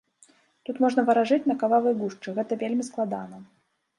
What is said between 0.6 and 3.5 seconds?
Тут можна варажыць на кававай гушчы, гэта вельмі складана.